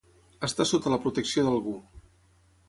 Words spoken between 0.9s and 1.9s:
la protecció d'algú.